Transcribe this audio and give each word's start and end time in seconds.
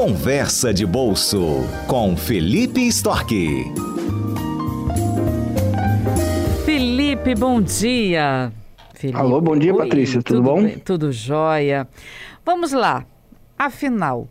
Conversa 0.00 0.72
de 0.72 0.86
Bolso 0.86 1.58
com 1.86 2.16
Felipe 2.16 2.80
Storck. 2.86 3.34
Felipe, 6.64 7.34
bom 7.34 7.60
dia. 7.60 8.50
Felipe. 8.94 9.18
Alô, 9.18 9.42
bom 9.42 9.58
dia, 9.58 9.74
Oi, 9.74 9.78
Patrícia. 9.78 10.22
Tudo, 10.22 10.42
bom? 10.42 10.62
bem, 10.62 10.78
tudo 10.78 11.12
jóia. 11.12 11.86
Vamos 12.42 12.72
lá. 12.72 13.04
Afinal, 13.58 14.26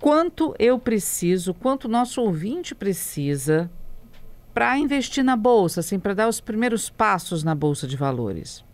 quanto 0.00 0.54
eu 0.56 0.78
preciso, 0.78 1.52
quanto 1.52 1.86
o 1.86 1.90
nosso 1.90 2.22
ouvinte 2.22 2.72
precisa 2.72 3.68
para 4.54 4.78
investir 4.78 5.24
na 5.24 5.34
bolsa, 5.34 5.80
assim, 5.80 5.98
para 5.98 6.14
dar 6.14 6.28
os 6.28 6.40
primeiros 6.40 6.88
passos 6.88 7.42
na 7.42 7.56
bolsa 7.56 7.88
de 7.88 7.96
valores? 7.96 8.64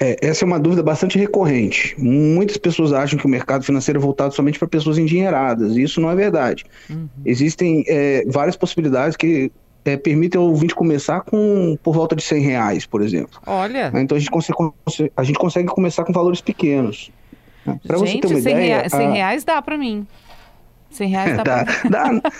É, 0.00 0.16
essa 0.22 0.44
é 0.44 0.46
uma 0.46 0.58
dúvida 0.58 0.82
bastante 0.82 1.18
recorrente. 1.18 1.94
Muitas 1.98 2.56
pessoas 2.56 2.90
acham 2.90 3.18
que 3.18 3.26
o 3.26 3.28
mercado 3.28 3.62
financeiro 3.62 4.00
é 4.00 4.02
voltado 4.02 4.34
somente 4.34 4.58
para 4.58 4.66
pessoas 4.66 4.96
endinheiradas. 4.96 5.76
E 5.76 5.82
isso 5.82 6.00
não 6.00 6.10
é 6.10 6.16
verdade. 6.16 6.64
Uhum. 6.88 7.06
Existem 7.24 7.84
é, 7.86 8.24
várias 8.26 8.56
possibilidades 8.56 9.14
que 9.14 9.52
é, 9.84 9.98
permitem 9.98 10.40
ao 10.40 10.46
ouvinte 10.46 10.74
começar 10.74 11.20
com 11.20 11.76
por 11.82 11.94
volta 11.94 12.16
de 12.16 12.22
100 12.22 12.42
reais, 12.42 12.86
por 12.86 13.02
exemplo. 13.02 13.38
Olha. 13.46 13.92
Então 13.94 14.16
a 14.16 14.18
gente 14.18 14.30
consegue, 14.30 14.58
a 15.14 15.22
gente 15.22 15.38
consegue 15.38 15.68
começar 15.68 16.02
com 16.04 16.14
valores 16.14 16.40
pequenos. 16.40 17.10
Para 17.86 17.98
você 17.98 18.18
ter 18.18 18.26
uma 18.26 18.40
100 18.40 18.52
ideia, 18.52 18.78
rea 18.78 18.88
100 18.88 19.06
a... 19.06 19.10
reais 19.12 19.44
dá 19.44 19.60
para 19.60 19.76
mim. 19.76 20.06
100 20.90 21.08
reais 21.10 21.36
dá, 21.36 21.42
dá, 21.42 21.64
dá. 21.90 22.32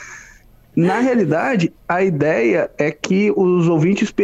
Na 0.74 1.00
realidade, 1.00 1.72
a 1.86 2.02
ideia 2.02 2.70
é 2.78 2.90
que 2.90 3.30
os 3.36 3.68
ouvintes 3.68 4.14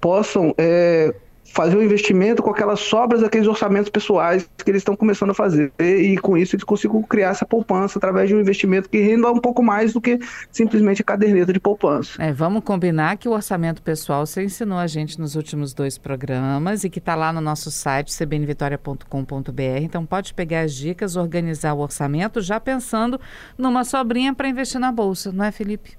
possam 0.00 0.54
é, 0.56 1.14
fazer 1.52 1.76
o 1.76 1.80
um 1.80 1.82
investimento 1.82 2.42
com 2.42 2.50
aquelas 2.50 2.80
sobras 2.80 3.20
daqueles 3.20 3.46
orçamentos 3.46 3.90
pessoais 3.90 4.48
que 4.64 4.70
eles 4.70 4.80
estão 4.80 4.94
começando 4.94 5.30
a 5.30 5.34
fazer 5.34 5.72
e 5.80 6.16
com 6.18 6.36
isso 6.36 6.54
eles 6.54 6.64
consigam 6.64 7.02
criar 7.02 7.30
essa 7.30 7.44
poupança 7.44 7.98
através 7.98 8.28
de 8.28 8.34
um 8.34 8.40
investimento 8.40 8.88
que 8.88 8.98
renda 8.98 9.30
um 9.30 9.38
pouco 9.38 9.62
mais 9.62 9.92
do 9.92 10.00
que 10.00 10.18
simplesmente 10.50 11.02
a 11.02 11.04
caderneta 11.04 11.52
de 11.52 11.58
poupança. 11.58 12.22
É, 12.22 12.32
vamos 12.32 12.62
combinar 12.62 13.16
que 13.16 13.28
o 13.28 13.32
orçamento 13.32 13.82
pessoal 13.82 14.24
você 14.24 14.44
ensinou 14.44 14.78
a 14.78 14.86
gente 14.86 15.18
nos 15.18 15.34
últimos 15.34 15.74
dois 15.74 15.98
programas 15.98 16.84
e 16.84 16.90
que 16.90 17.00
está 17.00 17.14
lá 17.14 17.32
no 17.32 17.40
nosso 17.40 17.70
site 17.70 18.16
cbnvitoria.com.br, 18.16 19.82
então 19.82 20.06
pode 20.06 20.32
pegar 20.32 20.60
as 20.60 20.74
dicas, 20.74 21.16
organizar 21.16 21.74
o 21.74 21.80
orçamento 21.80 22.40
já 22.40 22.60
pensando 22.60 23.20
numa 23.58 23.84
sobrinha 23.84 24.32
para 24.32 24.48
investir 24.48 24.80
na 24.80 24.92
bolsa, 24.92 25.32
não 25.32 25.44
é 25.44 25.50
Felipe? 25.50 25.98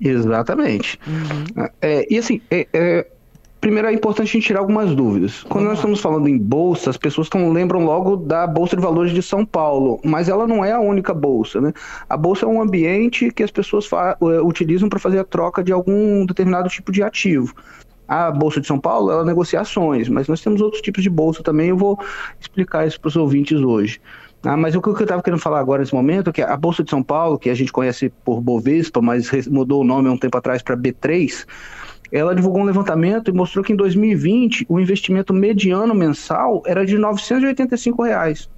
Exatamente. 0.00 0.98
Uhum. 1.06 1.66
É, 1.82 2.06
e 2.08 2.16
assim, 2.16 2.40
é, 2.50 2.66
é 2.72 3.06
Primeiro 3.60 3.88
é 3.88 3.92
importante 3.92 4.30
a 4.30 4.32
gente 4.32 4.46
tirar 4.46 4.60
algumas 4.60 4.94
dúvidas. 4.94 5.42
Quando 5.42 5.66
nós 5.66 5.74
estamos 5.74 6.00
falando 6.00 6.26
em 6.28 6.38
bolsa, 6.38 6.88
as 6.88 6.96
pessoas 6.96 7.28
tão, 7.28 7.52
lembram 7.52 7.84
logo 7.84 8.16
da 8.16 8.46
Bolsa 8.46 8.74
de 8.74 8.82
Valores 8.82 9.12
de 9.12 9.22
São 9.22 9.44
Paulo, 9.44 10.00
mas 10.02 10.30
ela 10.30 10.46
não 10.46 10.64
é 10.64 10.72
a 10.72 10.80
única 10.80 11.12
bolsa. 11.12 11.60
Né? 11.60 11.72
A 12.08 12.16
bolsa 12.16 12.46
é 12.46 12.48
um 12.48 12.62
ambiente 12.62 13.30
que 13.30 13.42
as 13.42 13.50
pessoas 13.50 13.86
uh, 13.92 14.46
utilizam 14.46 14.88
para 14.88 14.98
fazer 14.98 15.18
a 15.18 15.24
troca 15.24 15.62
de 15.62 15.72
algum 15.72 16.24
determinado 16.24 16.70
tipo 16.70 16.90
de 16.90 17.02
ativo. 17.02 17.54
A 18.08 18.30
Bolsa 18.30 18.60
de 18.60 18.66
São 18.66 18.80
Paulo, 18.80 19.10
ela 19.10 19.24
negocia 19.24 19.60
ações, 19.60 20.08
mas 20.08 20.26
nós 20.26 20.40
temos 20.40 20.60
outros 20.60 20.82
tipos 20.82 21.02
de 21.02 21.10
bolsa 21.10 21.44
também, 21.44 21.68
eu 21.68 21.76
vou 21.76 21.96
explicar 22.40 22.84
isso 22.84 22.98
para 22.98 23.08
os 23.08 23.14
ouvintes 23.14 23.60
hoje. 23.60 24.00
Ah, 24.42 24.56
mas 24.56 24.74
o 24.74 24.80
que 24.80 24.88
eu 24.88 24.98
estava 24.98 25.22
querendo 25.22 25.38
falar 25.38 25.60
agora 25.60 25.80
nesse 25.80 25.94
momento 25.94 26.30
é 26.30 26.32
que 26.32 26.42
a 26.42 26.56
Bolsa 26.56 26.82
de 26.82 26.90
São 26.90 27.02
Paulo, 27.02 27.38
que 27.38 27.50
a 27.50 27.54
gente 27.54 27.70
conhece 27.70 28.10
por 28.24 28.40
Bovespa, 28.40 29.02
mas 29.02 29.30
mudou 29.46 29.82
o 29.82 29.84
nome 29.84 30.08
há 30.08 30.12
um 30.12 30.16
tempo 30.16 30.36
atrás 30.38 30.62
para 30.62 30.76
B3, 30.76 31.46
ela 32.12 32.34
divulgou 32.34 32.62
um 32.62 32.64
levantamento 32.64 33.30
e 33.30 33.34
mostrou 33.34 33.64
que 33.64 33.72
em 33.72 33.76
2020 33.76 34.66
o 34.68 34.80
investimento 34.80 35.32
mediano 35.32 35.94
mensal 35.94 36.62
era 36.66 36.84
de 36.84 36.98
985 36.98 38.02
reais. 38.02 38.48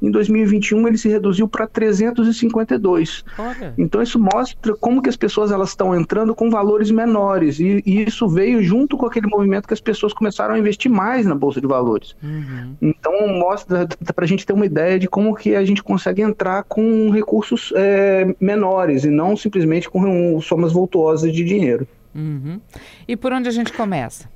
Em 0.00 0.10
2021 0.10 0.86
ele 0.86 0.98
se 0.98 1.08
reduziu 1.08 1.48
para 1.48 1.66
352. 1.66 3.24
Olha. 3.38 3.74
Então 3.78 4.02
isso 4.02 4.18
mostra 4.18 4.74
como 4.76 5.02
que 5.02 5.08
as 5.08 5.16
pessoas 5.16 5.50
elas 5.50 5.70
estão 5.70 5.94
entrando 5.98 6.34
com 6.34 6.50
valores 6.50 6.90
menores 6.90 7.58
e, 7.58 7.82
e, 7.86 8.04
isso 8.04 8.28
veio 8.28 8.62
junto 8.62 8.96
com 8.96 9.06
aquele 9.06 9.26
movimento 9.26 9.66
que 9.66 9.74
as 9.74 9.80
pessoas 9.80 10.12
começaram 10.12 10.54
a 10.54 10.58
investir 10.58 10.90
mais 10.90 11.26
na 11.26 11.34
bolsa 11.34 11.60
de 11.60 11.66
valores. 11.66 12.14
Uhum. 12.22 12.74
Então 12.80 13.26
mostra 13.28 13.88
para 14.14 14.24
a 14.24 14.28
gente 14.28 14.44
ter 14.44 14.52
uma 14.52 14.66
ideia 14.66 14.98
de 14.98 15.08
como 15.08 15.34
que 15.34 15.54
a 15.54 15.64
gente 15.64 15.82
consegue 15.82 16.22
entrar 16.22 16.62
com 16.64 17.10
recursos 17.10 17.72
é, 17.74 18.34
menores 18.40 19.04
e 19.04 19.10
não 19.10 19.36
simplesmente 19.36 19.88
com 19.88 20.40
somas 20.40 20.72
voltuosas 20.72 21.32
de 21.32 21.42
dinheiro. 21.42 21.86
Uhum. 22.16 22.60
E 23.06 23.14
por 23.16 23.32
onde 23.32 23.48
a 23.48 23.52
gente 23.52 23.72
começa? 23.72 24.28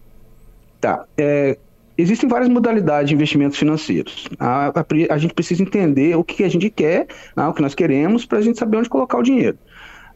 Tá. 0.80 1.04
É, 1.16 1.58
existem 1.96 2.28
várias 2.28 2.48
modalidades 2.48 3.08
de 3.08 3.14
investimentos 3.14 3.58
financeiros. 3.58 4.28
A, 4.38 4.68
a, 4.68 4.84
a, 5.14 5.18
gente 5.18 5.34
precisa 5.34 5.62
entender 5.62 6.16
o 6.16 6.22
que 6.22 6.44
a 6.44 6.48
gente 6.48 6.68
quer, 6.68 7.06
né, 7.34 7.46
o 7.46 7.54
que 7.54 7.62
nós 7.62 7.74
queremos, 7.74 8.26
para 8.26 8.38
a 8.38 8.42
gente 8.42 8.58
saber 8.58 8.76
onde 8.76 8.88
colocar 8.88 9.18
o 9.18 9.22
dinheiro. 9.22 9.58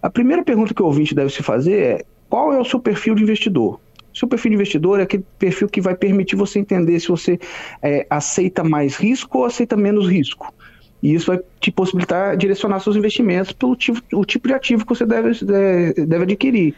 A 0.03 0.11
primeira 0.11 0.43
pergunta 0.45 0.75
que 0.75 0.83
o 0.83 0.87
ouvinte 0.87 1.15
deve 1.15 1.31
se 1.31 1.43
fazer 1.43 1.79
é: 1.81 2.05
qual 2.29 2.53
é 2.53 2.61
o 2.61 2.65
seu 2.65 2.79
perfil 2.79 3.15
de 3.15 3.23
investidor? 3.23 3.81
Seu 4.13 4.29
perfil 4.29 4.51
de 4.51 4.57
investidor 4.57 5.01
é 5.01 5.03
aquele 5.03 5.25
perfil 5.39 5.69
que 5.69 5.81
vai 5.81 5.97
permitir 5.97 6.37
você 6.37 6.61
entender 6.61 7.01
se 7.01 7.09
você 7.09 7.39
é, 7.83 8.07
aceita 8.09 8.63
mais 8.63 8.97
risco 8.97 9.39
ou 9.39 9.45
aceita 9.45 9.77
menos 9.77 10.07
risco. 10.07 10.55
E 11.03 11.15
isso 11.15 11.27
vai 11.27 11.41
te 11.61 11.71
possibilitar 11.71 12.37
direcionar 12.37 12.81
seus 12.81 12.97
investimentos 12.97 13.53
pelo 13.53 13.75
tipo, 13.75 14.01
o 14.13 14.25
tipo 14.25 14.47
de 14.49 14.55
ativo 14.55 14.87
que 14.87 14.95
você 14.95 15.05
deve, 15.05 15.31
é, 15.53 15.93
deve 16.07 16.23
adquirir. 16.23 16.75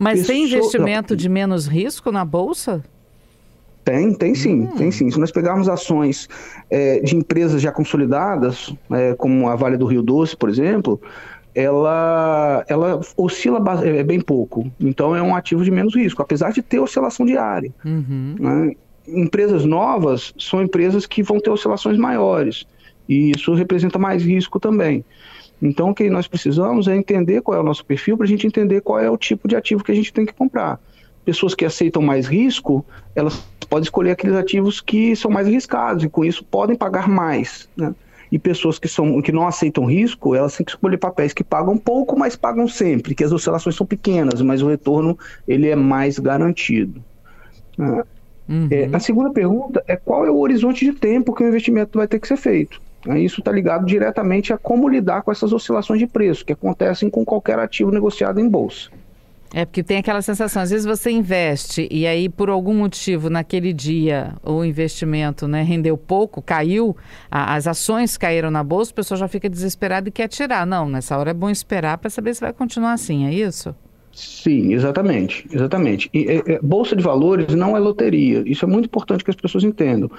Mas 0.00 0.20
Isso 0.20 0.28
tem 0.28 0.44
investimento 0.44 1.14
de 1.14 1.28
menos 1.28 1.66
risco 1.66 2.10
na 2.10 2.24
bolsa? 2.24 2.82
Tem, 3.84 4.14
tem 4.14 4.34
sim, 4.34 4.62
hum. 4.62 4.76
tem 4.76 4.90
sim. 4.90 5.10
Se 5.10 5.20
nós 5.20 5.30
pegarmos 5.30 5.68
ações 5.68 6.26
é, 6.70 7.00
de 7.00 7.14
empresas 7.14 7.60
já 7.60 7.70
consolidadas, 7.70 8.74
é, 8.90 9.14
como 9.14 9.46
a 9.46 9.54
Vale 9.54 9.76
do 9.76 9.84
Rio 9.84 10.02
Doce, 10.02 10.34
por 10.34 10.48
exemplo, 10.48 10.98
ela, 11.54 12.64
ela 12.66 13.00
oscila 13.14 13.62
é, 13.84 14.02
bem 14.02 14.22
pouco. 14.22 14.72
Então 14.80 15.14
é 15.14 15.20
um 15.20 15.36
ativo 15.36 15.62
de 15.62 15.70
menos 15.70 15.94
risco, 15.94 16.22
apesar 16.22 16.50
de 16.50 16.62
ter 16.62 16.78
oscilação 16.78 17.26
diária. 17.26 17.70
Uhum. 17.84 18.36
Né? 18.40 18.72
Empresas 19.06 19.66
novas 19.66 20.32
são 20.38 20.62
empresas 20.62 21.04
que 21.04 21.22
vão 21.22 21.38
ter 21.40 21.50
oscilações 21.50 21.98
maiores. 21.98 22.64
E 23.06 23.32
isso 23.32 23.52
representa 23.52 23.98
mais 23.98 24.22
risco 24.22 24.58
também. 24.58 25.04
Então, 25.62 25.90
o 25.90 25.94
que 25.94 26.08
nós 26.08 26.26
precisamos 26.26 26.88
é 26.88 26.96
entender 26.96 27.42
qual 27.42 27.56
é 27.56 27.60
o 27.60 27.64
nosso 27.64 27.84
perfil 27.84 28.16
para 28.16 28.24
a 28.24 28.28
gente 28.28 28.46
entender 28.46 28.80
qual 28.80 28.98
é 28.98 29.10
o 29.10 29.16
tipo 29.16 29.46
de 29.46 29.56
ativo 29.56 29.84
que 29.84 29.92
a 29.92 29.94
gente 29.94 30.12
tem 30.12 30.24
que 30.24 30.32
comprar. 30.32 30.80
Pessoas 31.24 31.54
que 31.54 31.64
aceitam 31.64 32.00
mais 32.00 32.26
risco, 32.26 32.84
elas 33.14 33.44
podem 33.68 33.84
escolher 33.84 34.12
aqueles 34.12 34.36
ativos 34.36 34.80
que 34.80 35.14
são 35.14 35.30
mais 35.30 35.46
arriscados 35.46 36.02
e 36.02 36.08
com 36.08 36.24
isso 36.24 36.42
podem 36.44 36.74
pagar 36.74 37.08
mais. 37.08 37.68
Né? 37.76 37.94
E 38.32 38.38
pessoas 38.38 38.78
que, 38.78 38.88
são, 38.88 39.20
que 39.20 39.32
não 39.32 39.46
aceitam 39.46 39.84
risco, 39.84 40.34
elas 40.34 40.56
têm 40.56 40.64
que 40.64 40.72
escolher 40.72 40.96
papéis 40.96 41.32
que 41.32 41.44
pagam 41.44 41.76
pouco, 41.76 42.18
mas 42.18 42.36
pagam 42.36 42.66
sempre, 42.66 43.14
que 43.14 43.24
as 43.24 43.32
oscilações 43.32 43.76
são 43.76 43.86
pequenas, 43.86 44.40
mas 44.40 44.62
o 44.62 44.68
retorno 44.68 45.18
ele 45.46 45.68
é 45.68 45.76
mais 45.76 46.18
garantido. 46.18 47.02
Né? 47.76 48.02
Uhum. 48.48 48.68
É, 48.70 48.88
a 48.92 48.98
segunda 48.98 49.30
pergunta 49.30 49.82
é 49.86 49.94
qual 49.96 50.26
é 50.26 50.30
o 50.30 50.38
horizonte 50.38 50.84
de 50.84 50.92
tempo 50.92 51.34
que 51.34 51.44
o 51.44 51.48
investimento 51.48 51.98
vai 51.98 52.08
ter 52.08 52.18
que 52.18 52.26
ser 52.26 52.36
feito. 52.36 52.80
Né? 53.04 53.20
Isso 53.20 53.40
está 53.40 53.50
ligado 53.50 53.86
diretamente 53.86 54.52
a 54.52 54.58
como 54.58 54.88
lidar 54.88 55.22
com 55.22 55.32
essas 55.32 55.52
oscilações 55.52 55.98
de 55.98 56.06
preço 56.06 56.44
que 56.44 56.52
acontecem 56.52 57.08
com 57.08 57.24
qualquer 57.24 57.58
ativo 57.58 57.90
negociado 57.90 58.40
em 58.40 58.48
bolsa. 58.48 58.90
É 59.52 59.64
porque 59.64 59.82
tem 59.82 59.96
aquela 59.96 60.22
sensação, 60.22 60.62
às 60.62 60.70
vezes 60.70 60.86
você 60.86 61.10
investe 61.10 61.88
e 61.90 62.06
aí 62.06 62.28
por 62.28 62.48
algum 62.48 62.72
motivo 62.72 63.28
naquele 63.28 63.72
dia 63.72 64.34
o 64.44 64.64
investimento 64.64 65.48
né, 65.48 65.62
rendeu 65.62 65.96
pouco, 65.96 66.40
caiu, 66.40 66.96
a, 67.28 67.56
as 67.56 67.66
ações 67.66 68.16
caíram 68.16 68.48
na 68.48 68.62
bolsa, 68.62 68.92
o 68.92 68.94
pessoal 68.94 69.18
já 69.18 69.26
fica 69.26 69.50
desesperado 69.50 70.08
e 70.08 70.12
quer 70.12 70.28
tirar. 70.28 70.64
Não, 70.64 70.88
nessa 70.88 71.18
hora 71.18 71.30
é 71.30 71.34
bom 71.34 71.50
esperar 71.50 71.98
para 71.98 72.08
saber 72.08 72.32
se 72.32 72.40
vai 72.40 72.52
continuar 72.52 72.92
assim, 72.92 73.26
é 73.26 73.34
isso? 73.34 73.74
Sim, 74.12 74.74
exatamente, 74.74 75.46
exatamente. 75.52 76.10
E, 76.12 76.26
é, 76.26 76.54
é, 76.54 76.60
bolsa 76.60 76.96
de 76.96 77.02
valores 77.02 77.54
não 77.54 77.76
é 77.76 77.80
loteria. 77.80 78.42
Isso 78.44 78.64
é 78.64 78.68
muito 78.68 78.86
importante 78.86 79.22
que 79.22 79.30
as 79.30 79.36
pessoas 79.36 79.62
entendam. 79.62 80.10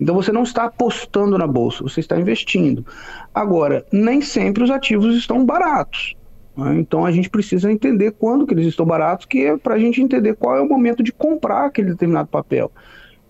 Então 0.00 0.14
você 0.14 0.30
não 0.30 0.44
está 0.44 0.64
apostando 0.64 1.36
na 1.36 1.46
bolsa, 1.46 1.82
você 1.82 2.00
está 2.00 2.18
investindo. 2.18 2.86
Agora, 3.34 3.84
nem 3.92 4.20
sempre 4.20 4.62
os 4.62 4.70
ativos 4.70 5.16
estão 5.16 5.44
baratos. 5.44 6.14
Né? 6.56 6.76
Então 6.78 7.04
a 7.04 7.10
gente 7.10 7.28
precisa 7.28 7.70
entender 7.72 8.12
quando 8.12 8.46
que 8.46 8.54
eles 8.54 8.66
estão 8.66 8.86
baratos, 8.86 9.26
que 9.26 9.44
é 9.44 9.56
para 9.56 9.74
a 9.74 9.78
gente 9.78 10.00
entender 10.00 10.36
qual 10.36 10.56
é 10.56 10.60
o 10.60 10.68
momento 10.68 11.02
de 11.02 11.12
comprar 11.12 11.66
aquele 11.66 11.90
determinado 11.90 12.28
papel 12.28 12.70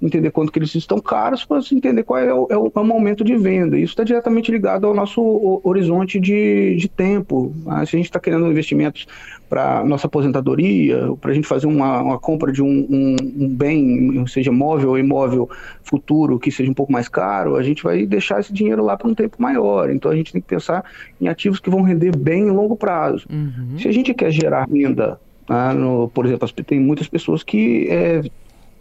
entender 0.02 0.31
quanto 0.31 0.50
que 0.50 0.58
eles 0.58 0.75
estão 0.75 0.99
caros, 0.99 1.44
para 1.44 1.61
entender 1.73 2.02
qual 2.02 2.19
é 2.19 2.32
o, 2.32 2.47
é, 2.50 2.56
o, 2.56 2.73
é 2.75 2.81
o, 2.81 2.85
momento 2.85 3.23
de 3.23 3.37
venda. 3.37 3.79
Isso 3.79 3.93
está 3.93 4.05
diretamente 4.05 4.50
ligado 4.50 4.87
ao 4.87 4.94
nosso 4.94 5.61
horizonte 5.62 6.19
de, 6.19 6.76
de 6.76 6.88
tempo. 6.88 7.55
Ah, 7.67 7.85
se 7.85 7.97
a 7.97 7.99
gente 7.99 8.06
está 8.06 8.19
querendo 8.19 8.47
investimentos 8.47 9.06
para 9.49 9.85
nossa 9.85 10.06
aposentadoria, 10.06 11.12
para 11.20 11.32
a 11.32 11.35
gente 11.35 11.47
fazer 11.47 11.67
uma, 11.67 12.00
uma 12.00 12.19
compra 12.19 12.52
de 12.52 12.62
um, 12.62 12.87
um, 12.88 13.17
um, 13.44 13.49
bem, 13.49 14.25
seja 14.26 14.52
móvel 14.52 14.91
ou 14.91 14.99
imóvel 14.99 15.50
futuro, 15.82 16.38
que 16.38 16.50
seja 16.50 16.70
um 16.70 16.75
pouco 16.75 16.93
mais 16.93 17.08
caro, 17.08 17.56
a 17.56 17.62
gente 17.62 17.82
vai 17.82 18.06
deixar 18.06 18.41
esse 18.41 18.52
dinheiro 18.52 18.85
lá 18.85 18.97
por 18.97 19.11
um 19.11 19.14
tempo 19.14 19.37
maior. 19.43 19.91
Então 19.91 20.11
a 20.11 20.17
gente 20.17 20.32
tem 20.32 20.41
que 20.41 20.49
pensar 20.49 20.85
em 21.20 21.29
ativos 21.29 21.58
que 21.58 21.69
vão 21.69 21.82
render 21.82 22.17
bem 22.17 22.44
em 22.44 22.50
longo 22.50 22.76
prazo. 22.76 23.26
Uhum. 23.31 23.79
Se 23.79 23.88
a 23.88 23.93
gente 23.93 24.14
quer 24.14 24.31
gerar 24.31 24.67
renda, 24.70 25.20
ah, 25.49 25.75
no, 25.75 26.08
por 26.08 26.25
exemplo, 26.26 26.49
tem 26.64 26.79
muitas 26.79 27.08
pessoas 27.08 27.43
que 27.43 27.88
é, 27.91 28.23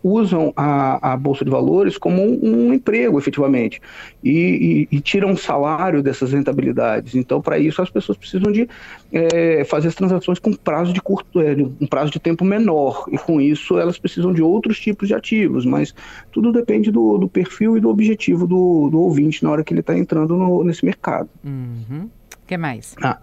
usam 0.04 0.54
a, 0.56 1.14
a 1.14 1.18
Bolsa 1.18 1.44
de 1.44 1.52
Valores 1.52 1.98
como 1.98 2.22
um, 2.22 2.68
um 2.68 2.74
emprego, 2.74 3.18
efetivamente, 3.18 3.82
e, 4.24 4.88
e, 4.92 4.98
e, 4.98 5.02
tiram 5.02 5.36
salário 5.36 6.02
dessas 6.02 6.32
rentabilidades. 6.32 7.16
Então, 7.16 7.42
para 7.42 7.60
isso, 7.60 7.82
as 7.82 7.90
pessoas 7.90 8.18
precisam 8.18 8.52
de 8.52 8.68
é, 9.12 9.64
fazer 9.66 9.90
as 9.90 9.96
transações 9.96 10.40
com 10.40 10.54
prazo 10.54 10.94
de 10.94 11.02
curto, 11.02 11.40
é, 11.42 11.56
um 11.82 11.88
prazo 11.88 12.12
de 12.12 12.20
tempo 12.20 12.46
menor, 12.46 13.06
e 13.12 13.18
com 13.18 13.42
isso 13.42 13.78
elas 13.78 13.98
precisam 13.98 14.34
de 14.34 14.42
outros 14.42 14.80
tipos 14.80 15.08
de 15.08 15.14
ativos, 15.14 15.66
mas 15.66 15.94
tudo 16.32 16.52
depende 16.52 16.92
do, 16.92 17.18
do 17.18 17.28
perfil 17.28 17.78
e 17.78 17.82
do 17.82 17.90
objetivo 17.90 18.48
do, 18.48 18.90
do 18.90 19.00
ouvinte 19.00 19.44
na 19.44 19.52
hora 19.52 19.64
que 19.64 19.74
ele 19.74 19.82
está 19.82 19.98
entrando 19.98 20.36
no, 20.36 20.64
nesse 20.64 20.86
mercado. 20.86 21.30
O 21.44 21.48
uhum. 21.48 22.10
que 22.48 22.58
mais? 22.58 22.96
Ah, 23.02 23.20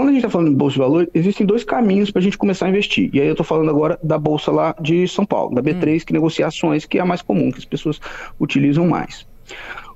quando 0.00 0.08
a 0.08 0.12
gente 0.12 0.20
está 0.20 0.30
falando 0.30 0.48
de 0.48 0.56
bolsa 0.56 0.72
de 0.72 0.78
valores, 0.78 1.10
existem 1.12 1.46
dois 1.46 1.62
caminhos 1.62 2.10
para 2.10 2.20
a 2.20 2.22
gente 2.22 2.38
começar 2.38 2.64
a 2.64 2.70
investir. 2.70 3.10
E 3.12 3.20
aí 3.20 3.26
eu 3.26 3.32
estou 3.32 3.44
falando 3.44 3.68
agora 3.68 3.98
da 4.02 4.18
bolsa 4.18 4.50
lá 4.50 4.74
de 4.80 5.06
São 5.06 5.26
Paulo, 5.26 5.54
da 5.54 5.62
B3, 5.62 6.00
hum. 6.00 6.04
que 6.06 6.12
negocia 6.14 6.46
ações, 6.46 6.86
que 6.86 6.96
é 6.96 7.02
a 7.02 7.04
mais 7.04 7.20
comum, 7.20 7.52
que 7.52 7.58
as 7.58 7.66
pessoas 7.66 8.00
utilizam 8.40 8.88
mais. 8.88 9.26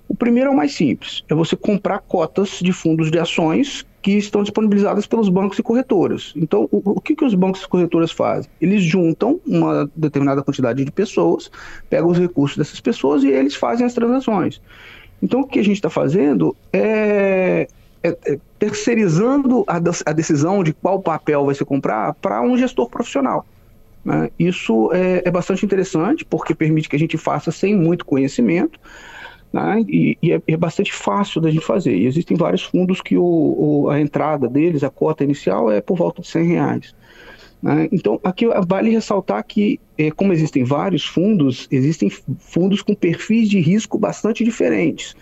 O 0.06 0.14
primeiro 0.14 0.50
é 0.50 0.52
o 0.52 0.56
mais 0.56 0.74
simples, 0.74 1.24
é 1.26 1.34
você 1.34 1.56
comprar 1.56 2.00
cotas 2.00 2.58
de 2.60 2.70
fundos 2.70 3.10
de 3.10 3.18
ações 3.18 3.86
que 4.02 4.10
estão 4.10 4.42
disponibilizadas 4.42 5.06
pelos 5.06 5.30
bancos 5.30 5.58
e 5.58 5.62
corretoras. 5.62 6.34
Então, 6.36 6.68
o, 6.70 6.82
o 6.96 7.00
que, 7.00 7.16
que 7.16 7.24
os 7.24 7.32
bancos 7.32 7.62
e 7.62 7.66
corretoras 7.68 8.10
fazem? 8.10 8.50
Eles 8.60 8.82
juntam 8.82 9.40
uma 9.46 9.90
determinada 9.96 10.42
quantidade 10.42 10.84
de 10.84 10.92
pessoas, 10.92 11.50
pegam 11.88 12.10
os 12.10 12.18
recursos 12.18 12.58
dessas 12.58 12.78
pessoas 12.78 13.24
e 13.24 13.28
eles 13.28 13.54
fazem 13.54 13.86
as 13.86 13.94
transações. 13.94 14.60
Então, 15.22 15.40
o 15.40 15.46
que 15.46 15.58
a 15.58 15.64
gente 15.64 15.76
está 15.76 15.88
fazendo 15.88 16.54
é, 16.70 17.66
terceirizando 18.58 19.64
a, 19.66 19.76
a, 20.06 20.12
decisão 20.12 20.62
de 20.62 20.72
qual 20.72 21.00
papel 21.00 21.46
vai 21.46 21.54
se 21.54 21.64
comprar 21.64 22.14
para 22.14 22.42
um 22.42 22.56
gestor 22.56 22.88
profissional. 22.88 23.46
Né? 24.04 24.30
Isso 24.38 24.90
é, 24.92 25.22
é, 25.24 25.30
bastante 25.30 25.64
interessante, 25.64 26.24
porque 26.24 26.54
permite 26.54 26.88
que 26.88 26.96
a 26.96 26.98
gente 26.98 27.16
faça 27.16 27.50
sem 27.50 27.74
muito 27.74 28.04
conhecimento, 28.04 28.78
né? 29.52 29.84
e, 29.88 30.18
e 30.22 30.32
é, 30.32 30.42
é, 30.46 30.56
bastante 30.56 30.92
fácil 30.92 31.40
da 31.40 31.50
gente 31.50 31.64
fazer. 31.64 31.96
E 31.96 32.06
existem 32.06 32.36
vários 32.36 32.62
fundos 32.62 33.00
que 33.00 33.16
o, 33.16 33.24
o, 33.24 33.88
a 33.88 34.00
entrada 34.00 34.48
deles, 34.48 34.84
a 34.84 34.90
cota 34.90 35.24
inicial, 35.24 35.70
é 35.70 35.80
por 35.80 35.96
volta 35.96 36.20
de 36.20 36.28
100 36.28 36.44
reais. 36.46 36.94
Né? 37.62 37.88
Então, 37.90 38.20
aqui 38.22 38.46
vale 38.66 38.90
ressaltar 38.90 39.42
que, 39.42 39.80
é, 39.96 40.10
como 40.10 40.34
existem 40.34 40.64
vários 40.64 41.06
fundos, 41.06 41.66
existem 41.70 42.10
fundos 42.10 42.82
com 42.82 42.94
perfis 42.94 43.48
de 43.48 43.58
risco 43.58 43.98
bastante 43.98 44.44
diferentes. 44.44 45.16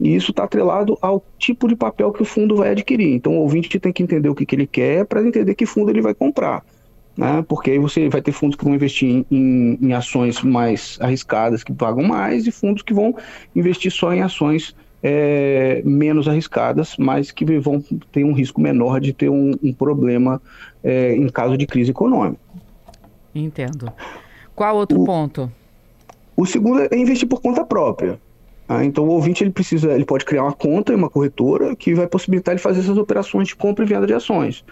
E 0.00 0.14
isso 0.14 0.30
está 0.30 0.44
atrelado 0.44 0.96
ao 1.02 1.22
tipo 1.38 1.68
de 1.68 1.76
papel 1.76 2.10
que 2.10 2.22
o 2.22 2.24
fundo 2.24 2.56
vai 2.56 2.70
adquirir. 2.70 3.14
Então, 3.14 3.32
o 3.36 3.40
ouvinte 3.42 3.78
tem 3.78 3.92
que 3.92 4.02
entender 4.02 4.28
o 4.28 4.34
que, 4.34 4.46
que 4.46 4.56
ele 4.56 4.66
quer 4.66 5.04
para 5.04 5.22
entender 5.22 5.54
que 5.54 5.66
fundo 5.66 5.90
ele 5.90 6.00
vai 6.00 6.14
comprar. 6.14 6.64
Né? 7.16 7.44
Porque 7.46 7.72
aí 7.72 7.78
você 7.78 8.08
vai 8.08 8.22
ter 8.22 8.32
fundos 8.32 8.56
que 8.56 8.64
vão 8.64 8.74
investir 8.74 9.26
em, 9.30 9.78
em, 9.80 9.92
ações 9.92 10.42
mais 10.42 10.96
arriscadas, 11.00 11.62
que 11.62 11.72
pagam 11.72 12.02
mais, 12.02 12.46
e 12.46 12.50
fundos 12.50 12.82
que 12.82 12.94
vão 12.94 13.14
investir 13.54 13.92
só 13.92 14.12
em 14.14 14.22
ações 14.22 14.74
é, 15.02 15.82
menos 15.84 16.26
arriscadas, 16.26 16.96
mas 16.96 17.30
que 17.30 17.44
vão 17.58 17.82
ter 18.10 18.24
um 18.24 18.32
risco 18.32 18.60
menor 18.60 19.00
de 19.00 19.12
ter 19.12 19.28
um, 19.28 19.52
um 19.62 19.72
problema 19.72 20.40
é, 20.82 21.14
em 21.14 21.28
caso 21.28 21.58
de 21.58 21.66
crise 21.66 21.90
econômica. 21.90 22.40
Entendo. 23.34 23.92
Qual 24.54 24.76
outro 24.76 25.02
o, 25.02 25.04
ponto? 25.04 25.52
O 26.36 26.46
segundo 26.46 26.80
é 26.80 26.96
investir 26.96 27.28
por 27.28 27.40
conta 27.40 27.64
própria. 27.64 28.18
Ah, 28.72 28.84
então 28.84 29.02
o 29.02 29.08
ouvinte 29.08 29.42
ele 29.42 29.50
precisa, 29.50 29.92
ele 29.92 30.04
pode 30.04 30.24
criar 30.24 30.44
uma 30.44 30.52
conta 30.52 30.92
em 30.92 30.96
uma 30.96 31.10
corretora 31.10 31.74
que 31.74 31.92
vai 31.92 32.06
possibilitar 32.06 32.52
ele 32.54 32.62
fazer 32.62 32.78
essas 32.78 32.96
operações 32.96 33.48
de 33.48 33.56
compra 33.56 33.84
e 33.84 33.88
venda 33.88 34.06
de 34.06 34.14
ações. 34.14 34.64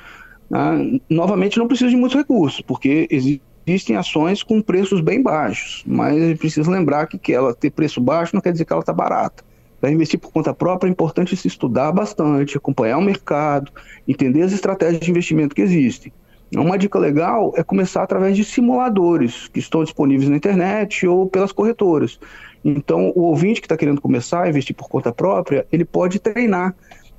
Ah, 0.52 0.78
novamente 1.10 1.58
não 1.58 1.66
precisa 1.66 1.90
de 1.90 1.96
muitos 1.96 2.16
recursos, 2.16 2.60
porque 2.60 3.08
existem 3.10 3.96
ações 3.96 4.40
com 4.40 4.62
preços 4.62 5.00
bem 5.00 5.20
baixos, 5.20 5.82
mas 5.84 6.16
a 6.16 6.26
gente 6.28 6.38
precisa 6.38 6.70
lembrar 6.70 7.08
que, 7.08 7.18
que 7.18 7.32
ela 7.32 7.52
ter 7.52 7.70
preço 7.70 8.00
baixo 8.00 8.36
não 8.36 8.40
quer 8.40 8.52
dizer 8.52 8.64
que 8.64 8.72
ela 8.72 8.82
está 8.82 8.92
barata. 8.92 9.42
Para 9.80 9.90
investir 9.90 10.20
por 10.20 10.30
conta 10.30 10.54
própria 10.54 10.88
é 10.88 10.92
importante 10.92 11.36
se 11.36 11.48
estudar 11.48 11.90
bastante, 11.90 12.56
acompanhar 12.56 12.98
o 12.98 13.02
mercado, 13.02 13.72
entender 14.06 14.42
as 14.42 14.52
estratégias 14.52 15.00
de 15.00 15.10
investimento 15.10 15.56
que 15.56 15.62
existem. 15.62 16.12
Uma 16.54 16.78
dica 16.78 16.98
legal 16.98 17.52
é 17.56 17.62
começar 17.62 18.02
através 18.02 18.36
de 18.36 18.44
simuladores 18.44 19.48
que 19.48 19.58
estão 19.58 19.84
disponíveis 19.84 20.30
na 20.30 20.36
internet 20.36 21.06
ou 21.06 21.28
pelas 21.28 21.52
corretoras. 21.52 22.18
Então, 22.64 23.12
o 23.14 23.22
ouvinte 23.22 23.60
que 23.60 23.66
está 23.66 23.76
querendo 23.76 24.00
começar 24.00 24.44
a 24.44 24.48
investir 24.48 24.74
por 24.74 24.88
conta 24.88 25.12
própria, 25.12 25.66
ele 25.70 25.84
pode 25.84 26.18
treinar 26.18 26.74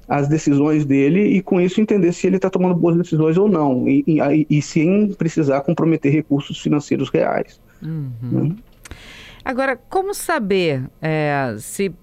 as 0.07 0.27
decisões 0.27 0.85
dele 0.85 1.21
e 1.37 1.41
com 1.41 1.61
isso 1.61 1.79
entender 1.79 2.11
se 2.13 2.25
ele 2.25 2.37
está 2.37 2.49
tomando 2.49 2.73
boas 2.73 2.97
decisões 2.97 3.37
ou 3.37 3.47
não 3.47 3.87
e, 3.87 4.03
e, 4.07 4.47
e, 4.49 4.61
sem 4.61 5.13
precisar 5.13 5.61
comprometer 5.61 6.11
recursos 6.11 6.59
financeiros 6.59 7.09
reais. 7.09 7.61
Uhum. 7.81 8.11
Né? 8.31 8.55
Agora, 9.45 9.79
como 9.89 10.13
saber 10.15 10.89
é, 10.99 11.55
se 11.59 11.93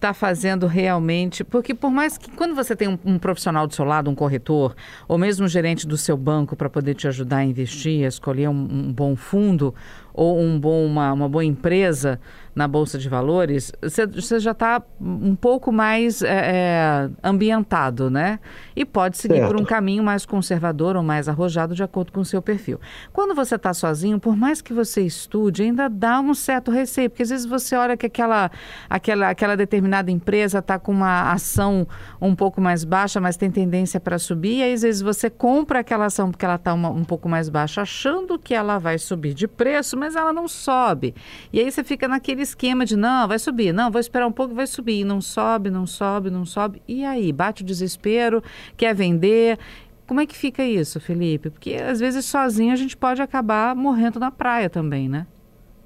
está 0.00 0.14
fazendo 0.14 0.66
realmente. 0.66 1.44
Porque, 1.44 1.74
por 1.74 1.90
mais 1.90 2.16
que 2.16 2.30
quando 2.30 2.54
você 2.54 2.74
tem 2.74 2.88
um, 2.88 2.98
um, 3.04 3.18
profissional 3.18 3.66
do 3.66 3.74
seu 3.74 3.84
lado, 3.84 4.10
um 4.10 4.14
corretor, 4.14 4.74
ou 5.06 5.18
mesmo 5.18 5.44
um 5.44 5.48
gerente 5.48 5.86
do 5.86 5.98
seu 5.98 6.16
banco 6.16 6.56
para 6.56 6.70
poder 6.70 6.94
te 6.94 7.06
ajudar 7.06 7.38
a 7.38 7.44
investir, 7.44 8.04
a 8.04 8.08
escolher 8.08 8.48
um, 8.48 8.52
um 8.52 8.92
bom 8.92 9.14
fundo 9.14 9.74
ou 10.20 10.38
um 10.38 10.60
bom, 10.60 10.84
uma, 10.84 11.14
uma 11.14 11.26
boa 11.30 11.42
empresa, 11.42 12.20
na 12.54 12.66
Bolsa 12.66 12.98
de 12.98 13.08
Valores, 13.08 13.72
você, 13.80 14.38
já 14.38 14.50
está 14.50 14.82
um 15.00 15.34
pouco 15.34 15.70
mais 15.72 16.20
é, 16.22 16.28
é, 16.28 17.10
ambientado, 17.22 18.10
né? 18.10 18.38
E 18.74 18.84
pode 18.84 19.16
seguir 19.18 19.36
certo. 19.36 19.52
por 19.52 19.60
um 19.60 19.64
caminho 19.64 20.02
mais 20.02 20.26
conservador 20.26 20.96
ou 20.96 21.02
mais 21.02 21.28
arrojado 21.28 21.74
de 21.74 21.82
acordo 21.82 22.12
com 22.12 22.20
o 22.20 22.24
seu 22.24 22.42
perfil. 22.42 22.80
Quando 23.12 23.34
você 23.34 23.54
está 23.54 23.72
sozinho, 23.72 24.18
por 24.18 24.36
mais 24.36 24.60
que 24.60 24.72
você 24.72 25.02
estude, 25.02 25.62
ainda 25.62 25.88
dá 25.88 26.20
um 26.20 26.34
certo 26.34 26.70
receio, 26.70 27.08
porque 27.08 27.22
às 27.22 27.30
vezes 27.30 27.46
você 27.46 27.76
olha 27.76 27.96
que 27.96 28.06
aquela, 28.06 28.50
aquela, 28.88 29.30
aquela 29.30 29.56
determinada 29.56 30.10
empresa 30.10 30.58
está 30.58 30.78
com 30.78 30.92
uma 30.92 31.32
ação 31.32 31.86
um 32.20 32.34
pouco 32.34 32.60
mais 32.60 32.84
baixa, 32.84 33.20
mas 33.20 33.36
tem 33.36 33.50
tendência 33.50 34.00
para 34.00 34.18
subir, 34.18 34.58
e 34.58 34.62
aí, 34.62 34.72
às 34.72 34.82
vezes 34.82 35.00
você 35.00 35.30
compra 35.30 35.80
aquela 35.80 36.06
ação 36.06 36.30
porque 36.30 36.44
ela 36.44 36.56
está 36.56 36.74
um 36.74 37.04
pouco 37.04 37.28
mais 37.28 37.48
baixa, 37.48 37.82
achando 37.82 38.38
que 38.38 38.54
ela 38.54 38.78
vai 38.78 38.98
subir 38.98 39.34
de 39.34 39.46
preço, 39.46 39.96
mas 39.96 40.09
ela 40.16 40.32
não 40.32 40.48
sobe. 40.48 41.14
E 41.52 41.60
aí 41.60 41.70
você 41.70 41.84
fica 41.84 42.08
naquele 42.08 42.40
aquele 42.40 42.42
esquema 42.42 42.86
de 42.86 42.96
não, 42.96 43.28
vai 43.28 43.38
subir, 43.38 43.72
não, 43.72 43.90
vou 43.90 44.00
esperar 44.00 44.26
um 44.26 44.32
pouco, 44.32 44.54
vai 44.54 44.66
subir. 44.66 45.00
E 45.00 45.04
não 45.04 45.20
sobe, 45.20 45.70
não 45.70 45.86
sobe, 45.86 46.30
não 46.30 46.44
sobe. 46.44 46.82
E 46.88 47.04
aí, 47.04 47.32
bate 47.32 47.62
o 47.62 47.66
desespero, 47.66 48.42
quer 48.76 48.94
vender. 48.94 49.58
Como 50.06 50.20
é 50.20 50.26
que 50.26 50.36
fica 50.36 50.64
isso, 50.64 50.98
Felipe? 50.98 51.50
Porque 51.50 51.74
às 51.74 52.00
vezes 52.00 52.24
sozinho 52.24 52.72
a 52.72 52.76
gente 52.76 52.96
pode 52.96 53.22
acabar 53.22 53.76
morrendo 53.76 54.18
na 54.18 54.30
praia 54.30 54.68
também, 54.68 55.08
né? 55.08 55.26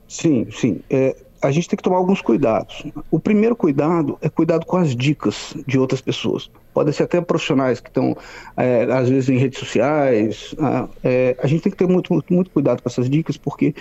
Sim, 0.08 0.46
sim. 0.50 0.80
É, 0.88 1.16
a 1.42 1.50
gente 1.50 1.68
tem 1.68 1.76
que 1.76 1.82
tomar 1.82 1.96
alguns 1.96 2.22
cuidados. 2.22 2.84
O 3.10 3.18
primeiro 3.18 3.54
cuidado 3.54 4.18
é 4.22 4.28
cuidado 4.28 4.64
com 4.64 4.76
as 4.76 4.94
dicas 4.94 5.54
de 5.66 5.78
outras 5.78 6.00
pessoas. 6.00 6.50
Podem 6.74 6.92
ser 6.92 7.04
até 7.04 7.20
profissionais 7.20 7.80
que 7.80 7.88
estão, 7.88 8.16
é, 8.56 8.82
às 8.92 9.08
vezes, 9.08 9.30
em 9.30 9.38
redes 9.38 9.60
sociais. 9.60 10.54
Ah, 10.58 10.88
é, 11.02 11.36
a 11.40 11.46
gente 11.46 11.62
tem 11.62 11.72
que 11.72 11.78
ter 11.78 11.86
muito, 11.86 12.12
muito, 12.12 12.34
muito 12.34 12.50
cuidado 12.50 12.82
com 12.82 12.88
essas 12.88 13.08
dicas, 13.08 13.36
porque 13.36 13.74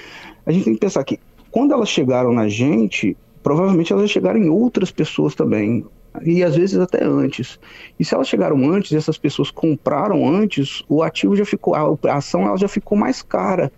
a 0.45 0.51
gente 0.51 0.65
tem 0.65 0.73
que 0.75 0.79
pensar 0.79 1.03
que 1.03 1.19
quando 1.49 1.73
elas 1.73 1.89
chegaram 1.89 2.31
na 2.31 2.47
gente, 2.47 3.17
provavelmente 3.41 3.91
elas 3.91 4.09
chegaram 4.09 4.39
em 4.39 4.49
outras 4.49 4.91
pessoas 4.91 5.35
também. 5.35 5.85
E 6.23 6.43
às 6.43 6.55
vezes 6.55 6.77
até 6.77 7.03
antes. 7.03 7.59
E 7.99 8.05
se 8.05 8.13
elas 8.13 8.27
chegaram 8.27 8.57
antes, 8.69 8.93
essas 8.93 9.17
pessoas 9.17 9.49
compraram 9.49 10.27
antes, 10.27 10.83
o 10.87 11.01
ativo 11.01 11.35
já 11.35 11.45
ficou, 11.45 11.73
a 11.75 12.15
ação 12.15 12.45
ela 12.45 12.57
já 12.57 12.67
ficou 12.67 12.97
mais 12.97 13.23
cara. 13.23 13.71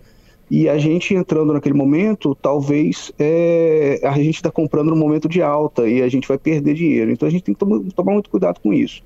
E 0.50 0.68
a 0.68 0.78
gente 0.78 1.14
entrando 1.14 1.52
naquele 1.52 1.74
momento, 1.74 2.34
talvez 2.34 3.12
é, 3.18 4.00
a 4.04 4.12
gente 4.12 4.36
está 4.36 4.50
comprando 4.50 4.90
no 4.90 4.96
momento 4.96 5.28
de 5.28 5.42
alta 5.42 5.88
e 5.88 6.02
a 6.02 6.08
gente 6.08 6.28
vai 6.28 6.38
perder 6.38 6.74
dinheiro. 6.74 7.10
Então 7.10 7.26
a 7.26 7.30
gente 7.30 7.42
tem 7.42 7.54
que 7.54 7.58
tomar, 7.58 7.80
tomar 7.94 8.12
muito 8.12 8.30
cuidado 8.30 8.60
com 8.60 8.72
isso. 8.72 9.02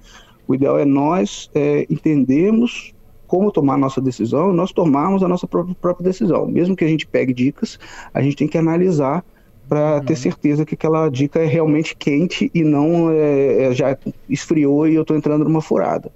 O 0.46 0.54
ideal 0.54 0.78
é 0.78 0.84
nós 0.84 1.50
é, 1.54 1.86
entendermos 1.88 2.92
como 3.26 3.52
tomar 3.52 3.74
a 3.74 3.78
nossa 3.78 4.00
decisão, 4.00 4.52
nós 4.52 4.72
tomarmos 4.72 5.22
a 5.22 5.28
nossa 5.28 5.46
própria, 5.46 5.74
própria 5.80 6.04
decisão. 6.04 6.46
Mesmo 6.46 6.74
que 6.74 6.84
a 6.84 6.88
gente 6.88 7.06
pegue 7.06 7.32
dicas, 7.32 7.78
a 8.12 8.20
gente 8.20 8.36
tem 8.36 8.48
que 8.48 8.58
analisar 8.58 9.24
para 9.68 9.98
uhum. 9.98 10.04
ter 10.04 10.16
certeza 10.16 10.66
que 10.66 10.74
aquela 10.74 11.08
dica 11.08 11.38
é 11.38 11.46
realmente 11.46 11.94
quente 11.94 12.50
e 12.52 12.64
não 12.64 13.08
é, 13.08 13.66
é 13.66 13.72
já 13.72 13.96
esfriou 14.28 14.88
e 14.88 14.96
eu 14.96 15.02
estou 15.02 15.16
entrando 15.16 15.44
numa 15.44 15.62
furada. 15.62 16.10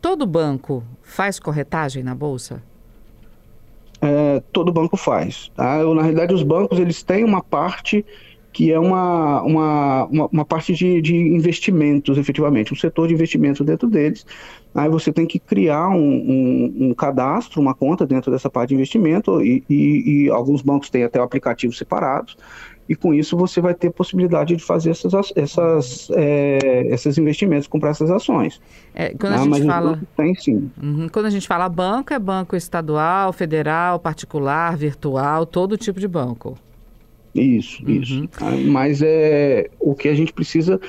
Todo 0.00 0.26
banco 0.26 0.82
faz 1.00 1.38
corretagem 1.38 2.02
na 2.02 2.12
bolsa? 2.12 2.60
Todo 4.40 4.72
banco 4.72 4.96
faz. 4.96 5.50
Tá? 5.54 5.78
Eu, 5.78 5.94
na 5.94 6.02
realidade, 6.02 6.34
os 6.34 6.42
bancos 6.42 6.78
eles 6.78 7.02
têm 7.02 7.24
uma 7.24 7.42
parte 7.42 8.04
que 8.52 8.70
é 8.70 8.78
uma, 8.78 9.42
uma, 9.42 10.04
uma, 10.04 10.26
uma 10.26 10.44
parte 10.44 10.74
de, 10.74 11.00
de, 11.00 11.16
investimentos, 11.16 12.18
efetivamente, 12.18 12.72
um 12.72 12.76
setor 12.76 13.08
de 13.08 13.14
investimentos 13.14 13.64
dentro 13.64 13.88
deles. 13.88 14.26
Aí 14.74 14.88
você 14.90 15.10
tem 15.10 15.26
que 15.26 15.38
criar 15.38 15.88
um, 15.88 15.96
um, 15.96 16.76
um 16.80 16.94
cadastro, 16.94 17.60
uma 17.60 17.74
conta 17.74 18.06
dentro 18.06 18.30
dessa 18.30 18.50
parte 18.50 18.70
de 18.70 18.74
investimento, 18.74 19.42
e, 19.42 19.64
e, 19.68 20.24
e, 20.26 20.30
alguns 20.30 20.60
bancos 20.60 20.90
têm 20.90 21.02
até 21.02 21.18
o 21.18 21.22
aplicativo 21.22 21.72
separados. 21.72 22.36
E 22.88 22.94
com 22.94 23.14
isso 23.14 23.36
você 23.36 23.60
vai 23.60 23.74
ter 23.74 23.90
possibilidade 23.90 24.56
de 24.56 24.62
fazer 24.62 24.90
essas, 24.90 25.12
essas, 25.36 26.10
é, 26.14 26.86
esses 26.88 27.16
investimentos, 27.16 27.66
comprar 27.66 27.90
essas 27.90 28.10
ações. 28.10 28.60
É, 28.94 29.10
quando, 29.10 29.32
a 29.32 29.36
ah, 29.36 29.44
gente 29.44 29.66
fala... 29.66 30.00
tem, 30.16 30.34
sim. 30.34 30.70
Uhum. 30.82 31.08
quando 31.08 31.26
a 31.26 31.30
gente 31.30 31.46
fala 31.46 31.68
banco, 31.68 32.12
é 32.12 32.18
banco 32.18 32.56
estadual, 32.56 33.32
federal, 33.32 33.98
particular, 33.98 34.76
virtual, 34.76 35.46
todo 35.46 35.76
tipo 35.78 36.00
de 36.00 36.08
banco. 36.08 36.58
Isso, 37.34 37.82
uhum. 37.84 37.90
isso. 37.90 38.28
Ah, 38.40 38.50
mas 38.66 39.00
é 39.02 39.70
o 39.80 39.94
que 39.94 40.08
a 40.08 40.14
gente 40.14 40.32
precisa 40.32 40.80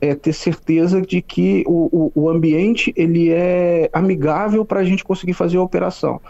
é 0.00 0.16
ter 0.16 0.32
certeza 0.32 1.00
de 1.00 1.22
que 1.22 1.62
o, 1.64 2.10
o, 2.16 2.22
o 2.22 2.28
ambiente 2.28 2.92
ele 2.96 3.30
é 3.30 3.88
amigável 3.92 4.64
para 4.64 4.80
a 4.80 4.84
gente 4.84 5.04
conseguir 5.04 5.32
fazer 5.32 5.58
a 5.58 5.62
operação 5.62 6.20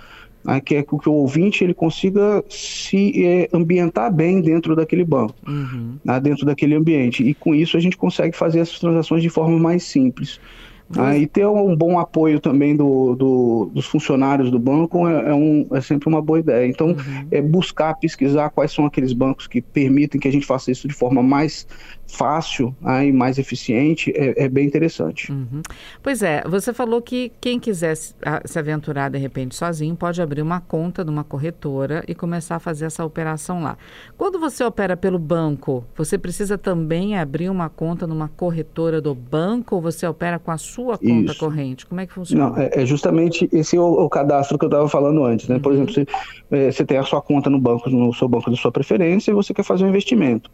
né, 0.45 0.61
que 0.61 0.75
é 0.75 0.83
que 0.83 1.09
o 1.09 1.13
ouvinte 1.13 1.63
ele 1.65 1.75
consiga 1.75 2.45
se 2.49 3.25
é, 3.25 3.49
ambientar 3.53 4.13
bem 4.13 4.41
dentro 4.41 4.75
daquele 4.75 5.05
banco, 5.05 5.35
uhum. 5.47 5.97
né, 6.05 6.21
dentro 6.21 6.45
daquele 6.45 6.75
ambiente. 6.75 7.23
E 7.23 7.35
com 7.35 7.55
isso 7.55 7.77
a 7.77 7.81
gente 7.81 7.97
consegue 7.97 8.37
fazer 8.37 8.61
essas 8.61 8.79
transações 8.79 9.23
de 9.23 9.29
forma 9.29 9.59
mais 9.59 9.83
simples. 9.85 10.41
Ah, 10.99 11.17
e 11.17 11.27
ter 11.27 11.47
um 11.47 11.75
bom 11.75 11.99
apoio 11.99 12.39
também 12.41 12.77
do, 12.77 13.15
do 13.15 13.71
dos 13.73 13.87
funcionários 13.87 14.51
do 14.51 14.59
banco 14.59 15.09
é, 15.09 15.31
é, 15.31 15.35
um, 15.35 15.67
é, 15.73 15.81
sempre 15.81 16.09
uma 16.09 16.21
boa 16.21 16.39
ideia. 16.39 16.67
Então, 16.67 16.89
uhum. 16.89 17.27
é 17.31 17.41
buscar, 17.41 17.95
pesquisar 17.95 18.51
quais 18.51 18.73
são 18.73 18.87
aqueles 18.87 19.13
bancos 19.13 19.47
que 19.47 19.61
permitem 19.61 20.21
que 20.21 20.29
a 20.29 20.33
gente 20.33 20.47
faça 20.47 20.71
isso 20.71 20.87
de 20.87 20.95
forma 20.95 21.23
mais 21.23 21.67
fácil 22.13 22.77
ah, 22.85 23.05
e 23.05 23.11
mais 23.11 23.39
eficiente, 23.39 24.13
é, 24.15 24.45
é 24.45 24.49
bem 24.49 24.67
interessante. 24.67 25.33
Uhum. 25.33 25.63
Pois 26.03 26.23
é, 26.23 26.43
você 26.47 26.73
falou 26.73 27.01
que 27.01 27.33
quem 27.41 27.59
quiser 27.59 27.97
se 27.97 28.59
aventurar 28.59 29.09
de 29.09 29.19
repente 29.19 29.55
sozinho 29.55 29.97
pode 29.97 30.21
abrir 30.21 30.43
uma 30.43 30.61
conta 30.61 31.03
numa 31.03 31.25
corretora 31.25 32.05
e 32.07 32.15
começar 32.15 32.57
a 32.57 32.59
fazer 32.59 32.85
essa 32.85 33.05
operação 33.05 33.63
lá. 33.63 33.79
Quando 34.19 34.39
você 34.39 34.63
opera 34.63 34.97
pelo 34.97 35.19
banco, 35.19 35.85
você 35.97 36.19
precisa 36.19 36.59
também 36.59 37.19
abrir 37.19 37.49
uma 37.49 37.71
conta 37.71 38.07
numa 38.07 38.29
corretora 38.29 39.01
do 39.01 39.15
banco 39.15 39.77
ou 39.77 39.81
você 39.81 40.07
opera 40.07 40.39
com 40.39 40.51
a 40.51 40.59
sua 40.59 40.82
conta 40.87 41.33
Isso. 41.33 41.39
corrente? 41.39 41.87
Como 41.87 42.01
é 42.01 42.07
que 42.07 42.13
funciona? 42.13 42.51
Não, 42.51 42.59
é, 42.59 42.71
é 42.75 42.87
justamente 42.87 43.49
esse 43.53 43.77
é 43.77 43.81
o, 43.81 44.05
o, 44.05 44.09
cadastro 44.09 44.59
que 44.59 44.65
eu 44.65 44.69
estava 44.69 44.89
falando 44.89 45.25
antes. 45.25 45.49
Né? 45.49 45.59
Por 45.59 45.73
uhum. 45.73 45.83
exemplo, 45.83 45.95
você, 45.95 46.07
é, 46.51 46.71
você 46.71 46.85
tem 46.85 46.99
a 46.99 47.03
sua 47.03 47.21
conta 47.21 47.49
no 47.49 47.59
banco, 47.59 47.89
no 47.91 48.13
seu 48.13 48.29
banco 48.29 48.51
de 48.51 48.57
sua 48.57 48.73
preferência 48.73 49.31
e 49.31 49.35
você 49.35 49.53
quer 49.55 49.63
fazer 49.63 49.85
um 49.85 49.89
investimento. 49.89 50.51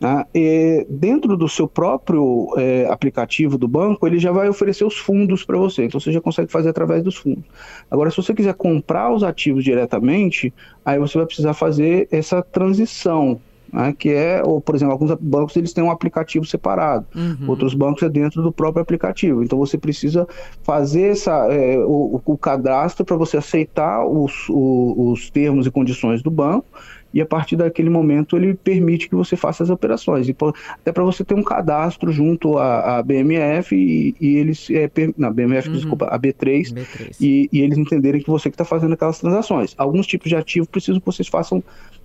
Né? 0.00 0.24
E 0.34 0.86
dentro 0.88 1.36
do 1.36 1.46
seu 1.46 1.68
próprio 1.68 2.48
é, 2.56 2.86
aplicativo 2.90 3.58
do 3.58 3.68
banco, 3.68 4.06
ele 4.06 4.18
já 4.18 4.32
vai 4.32 4.48
oferecer 4.48 4.84
os 4.84 4.96
fundos 4.96 5.44
para 5.44 5.58
você, 5.58 5.84
então 5.84 6.00
você 6.00 6.10
já 6.10 6.22
consegue 6.22 6.50
fazer 6.50 6.70
através 6.70 7.02
dos 7.02 7.16
fundos. 7.16 7.44
Agora, 7.90 8.10
se 8.10 8.16
você 8.16 8.32
quiser 8.32 8.54
comprar 8.54 9.12
os 9.12 9.22
ativos 9.22 9.62
diretamente, 9.62 10.54
aí 10.84 10.98
você 10.98 11.18
vai 11.18 11.26
precisar 11.26 11.52
fazer 11.52 12.08
essa 12.10 12.42
transição 12.42 13.38
né, 13.72 13.94
que 13.96 14.10
é, 14.10 14.42
ou, 14.44 14.60
por 14.60 14.74
exemplo, 14.74 14.92
alguns 14.92 15.12
bancos 15.20 15.56
eles 15.56 15.72
têm 15.72 15.84
um 15.84 15.90
aplicativo 15.90 16.44
separado, 16.44 17.06
uhum. 17.14 17.48
outros 17.48 17.74
bancos 17.74 18.02
é 18.02 18.08
dentro 18.08 18.42
do 18.42 18.52
próprio 18.52 18.82
aplicativo. 18.82 19.42
Então 19.42 19.58
você 19.58 19.78
precisa 19.78 20.26
fazer 20.62 21.12
essa, 21.12 21.46
é, 21.52 21.78
o, 21.78 22.20
o, 22.24 22.38
cadastro 22.38 23.04
para 23.04 23.16
você 23.16 23.36
aceitar 23.36 24.04
os, 24.06 24.48
o, 24.48 25.12
os 25.12 25.30
termos 25.30 25.66
e 25.66 25.70
condições 25.70 26.22
do 26.22 26.30
banco 26.30 26.66
e 27.12 27.20
a 27.20 27.26
partir 27.26 27.56
daquele 27.56 27.90
momento 27.90 28.36
ele 28.36 28.54
permite 28.54 29.08
que 29.08 29.14
você 29.14 29.36
faça 29.36 29.62
as 29.62 29.70
operações. 29.70 30.28
E, 30.28 30.36
até 30.72 30.92
para 30.92 31.02
você 31.02 31.24
ter 31.24 31.34
um 31.34 31.42
cadastro 31.42 32.12
junto 32.12 32.56
à, 32.56 32.98
à 32.98 33.02
BMF 33.02 33.74
e, 33.74 34.14
e 34.20 34.36
eles. 34.36 34.68
É, 34.70 34.90
não, 35.16 35.32
BMF, 35.32 35.68
uhum. 35.68 35.74
desculpa, 35.74 36.06
a 36.06 36.18
B3, 36.18 36.72
B3. 36.72 37.16
E, 37.20 37.48
e, 37.52 37.60
eles 37.60 37.76
entenderem 37.76 38.20
que 38.20 38.30
você 38.30 38.48
que 38.48 38.54
está 38.54 38.64
fazendo 38.64 38.94
aquelas 38.94 39.18
transações. 39.18 39.74
Alguns 39.76 40.06
tipos 40.06 40.28
de 40.28 40.36
ativo 40.36 40.68
precisam 40.68 41.00
que 41.00 41.06
vocês 41.06 41.28
façam 41.28 41.62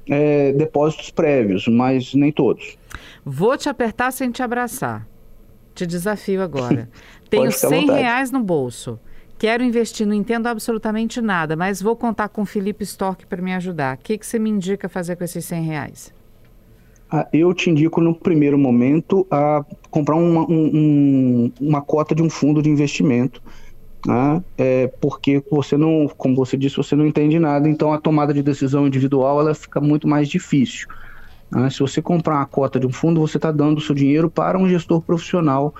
é, 0.09 0.51
depósitos 0.53 1.09
prévios, 1.09 1.67
mas 1.67 2.13
nem 2.13 2.31
todos. 2.31 2.77
Vou 3.23 3.57
te 3.57 3.69
apertar 3.69 4.11
sem 4.11 4.31
te 4.31 4.43
abraçar. 4.43 5.07
Te 5.73 5.85
desafio 5.85 6.41
agora. 6.41 6.89
Tenho 7.29 7.51
100 7.51 7.87
reais 7.87 8.31
no 8.31 8.41
bolso. 8.41 8.99
Quero 9.37 9.63
investir, 9.63 10.07
não 10.07 10.13
entendo 10.13 10.47
absolutamente 10.47 11.21
nada, 11.21 11.55
mas 11.55 11.81
vou 11.81 11.95
contar 11.95 12.29
com 12.29 12.43
o 12.43 12.45
Felipe 12.45 12.83
Stork 12.83 13.25
para 13.25 13.41
me 13.41 13.53
ajudar. 13.53 13.97
O 13.97 13.99
que, 13.99 14.17
que 14.17 14.25
você 14.25 14.39
me 14.39 14.49
indica 14.49 14.87
fazer 14.87 15.17
com 15.17 15.25
esses 15.25 15.43
100 15.43 15.63
reais? 15.63 16.13
Ah, 17.11 17.27
eu 17.33 17.53
te 17.53 17.69
indico 17.69 17.99
no 18.01 18.15
primeiro 18.15 18.57
momento 18.57 19.27
a 19.29 19.63
comprar 19.91 20.15
uma, 20.15 20.49
um, 20.49 21.51
uma 21.59 21.81
cota 21.81 22.15
de 22.15 22.23
um 22.23 22.29
fundo 22.29 22.61
de 22.61 22.69
investimento, 22.69 23.43
né? 24.05 24.43
é, 24.57 24.87
porque 25.01 25.43
você 25.49 25.75
não, 25.75 26.07
como 26.17 26.35
você 26.35 26.55
disse, 26.55 26.77
você 26.77 26.95
não 26.95 27.05
entende 27.05 27.39
nada, 27.39 27.67
então 27.67 27.91
a 27.91 27.99
tomada 27.99 28.33
de 28.33 28.43
decisão 28.43 28.85
individual 28.85 29.39
ela 29.39 29.53
fica 29.53 29.81
muito 29.81 30.07
mais 30.07 30.29
difícil. 30.29 30.87
Né? 31.51 31.69
Se 31.69 31.79
você 31.79 32.01
comprar 32.01 32.35
uma 32.35 32.45
cota 32.45 32.79
de 32.79 32.85
um 32.85 32.91
fundo, 32.91 33.19
você 33.19 33.37
está 33.37 33.51
dando 33.51 33.77
o 33.77 33.81
seu 33.81 33.95
dinheiro 33.95 34.29
para 34.29 34.57
um 34.57 34.67
gestor 34.67 35.01
profissional 35.01 35.73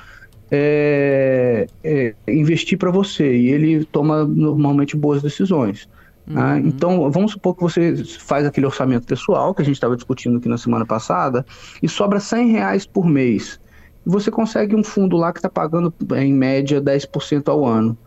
é, 0.51 1.67
é, 1.83 2.13
investir 2.27 2.77
para 2.77 2.91
você 2.91 3.35
e 3.35 3.49
ele 3.49 3.85
toma 3.85 4.23
normalmente 4.25 4.95
boas 4.95 5.21
decisões. 5.21 5.87
Né? 6.25 6.55
Uhum. 6.55 6.57
Então, 6.67 7.11
vamos 7.11 7.33
supor 7.33 7.55
que 7.55 7.61
você 7.61 7.95
faz 8.19 8.45
aquele 8.45 8.65
orçamento 8.65 9.05
pessoal 9.05 9.53
que 9.53 9.61
a 9.61 9.65
gente 9.65 9.75
estava 9.75 9.95
discutindo 9.95 10.37
aqui 10.37 10.49
na 10.49 10.57
semana 10.57 10.85
passada 10.85 11.45
e 11.81 11.87
sobra 11.87 12.19
100 12.19 12.51
reais 12.51 12.85
por 12.85 13.05
mês. 13.05 13.59
Você 14.05 14.29
consegue 14.29 14.75
um 14.75 14.83
fundo 14.83 15.17
lá 15.17 15.31
que 15.31 15.39
está 15.39 15.49
pagando 15.49 15.93
em 16.15 16.33
média 16.33 16.79
10% 16.79 17.47
ao 17.49 17.65
ano. 17.65 17.97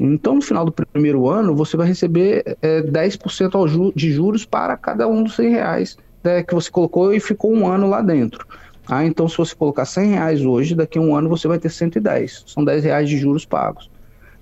Então, 0.00 0.36
no 0.36 0.42
final 0.42 0.64
do 0.64 0.72
primeiro 0.72 1.28
ano, 1.28 1.54
você 1.54 1.76
vai 1.76 1.86
receber 1.86 2.56
é, 2.60 2.82
10% 2.82 3.68
ju 3.68 3.92
de 3.94 4.12
juros 4.12 4.44
para 4.44 4.76
cada 4.76 5.06
um 5.06 5.22
dos 5.22 5.36
100 5.36 5.50
reais 5.50 5.96
né, 6.24 6.42
que 6.42 6.54
você 6.54 6.70
colocou 6.70 7.12
e 7.12 7.20
ficou 7.20 7.52
um 7.52 7.66
ano 7.66 7.88
lá 7.88 8.00
dentro. 8.00 8.46
Ah, 8.86 9.04
então 9.04 9.28
se 9.28 9.36
você 9.36 9.54
colocar 9.54 9.84
100 9.84 10.10
reais 10.10 10.44
hoje, 10.44 10.74
daqui 10.74 10.98
a 10.98 11.00
um 11.00 11.14
ano 11.14 11.28
você 11.28 11.46
vai 11.46 11.58
ter 11.58 11.70
110. 11.70 12.44
São 12.46 12.64
10 12.64 12.84
reais 12.84 13.08
de 13.08 13.16
juros 13.18 13.44
pagos. 13.44 13.90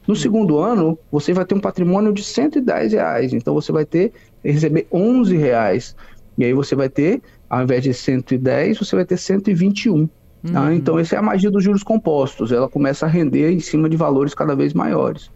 No 0.06 0.16
segundo 0.16 0.58
ano, 0.58 0.98
você 1.12 1.32
vai 1.32 1.44
ter 1.44 1.54
um 1.54 1.60
patrimônio 1.60 2.12
de 2.12 2.24
110 2.24 2.92
reais. 2.92 3.32
Então 3.32 3.54
você 3.54 3.70
vai 3.70 3.84
ter 3.84 4.12
receber 4.42 4.86
11 4.90 5.36
reais. 5.36 5.94
E 6.36 6.44
aí 6.44 6.52
você 6.52 6.74
vai 6.74 6.88
ter, 6.88 7.22
ao 7.48 7.62
invés 7.62 7.82
de 7.82 7.94
110, 7.94 8.78
você 8.78 8.96
vai 8.96 9.04
ter 9.04 9.16
121. 9.16 10.08
Tá? 10.52 10.62
Uhum. 10.62 10.72
Então 10.72 10.98
essa 10.98 11.14
é 11.14 11.18
a 11.18 11.22
magia 11.22 11.50
dos 11.50 11.62
juros 11.62 11.84
compostos. 11.84 12.50
Ela 12.50 12.68
começa 12.68 13.06
a 13.06 13.08
render 13.08 13.52
em 13.52 13.60
cima 13.60 13.88
de 13.88 13.96
valores 13.96 14.34
cada 14.34 14.56
vez 14.56 14.74
maiores. 14.74 15.30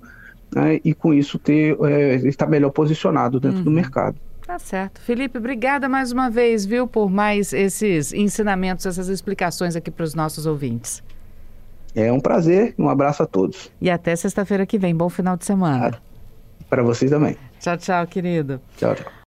né, 0.53 0.79
e 0.83 0.93
com 0.93 1.13
isso 1.13 1.39
ter 1.39 1.77
é, 1.83 2.15
estar 2.27 2.47
melhor 2.47 2.71
posicionado 2.71 3.39
dentro 3.39 3.59
uhum. 3.59 3.63
do 3.65 3.71
mercado. 3.71 4.17
Tá 4.49 4.57
certo. 4.57 4.99
Felipe, 5.01 5.37
obrigada 5.37 5.87
mais 5.87 6.11
uma 6.11 6.27
vez, 6.27 6.65
viu, 6.65 6.87
por 6.87 7.07
mais 7.07 7.53
esses 7.53 8.11
ensinamentos, 8.11 8.83
essas 8.83 9.07
explicações 9.07 9.75
aqui 9.75 9.91
para 9.91 10.03
os 10.03 10.15
nossos 10.15 10.47
ouvintes. 10.47 11.03
É 11.93 12.11
um 12.11 12.19
prazer, 12.19 12.73
um 12.75 12.89
abraço 12.89 13.21
a 13.21 13.27
todos. 13.27 13.71
E 13.79 13.91
até 13.91 14.15
sexta-feira 14.15 14.65
que 14.65 14.79
vem. 14.79 14.95
Bom 14.95 15.07
final 15.07 15.37
de 15.37 15.45
semana. 15.45 16.01
Para 16.67 16.81
vocês 16.81 17.11
também. 17.11 17.37
Tchau, 17.59 17.77
tchau, 17.77 18.07
querido. 18.07 18.59
Tchau, 18.75 18.95
tchau. 18.95 19.11